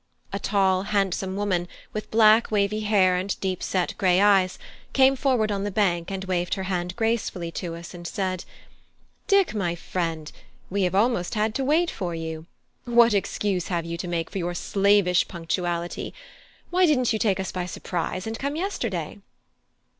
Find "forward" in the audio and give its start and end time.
5.15-5.51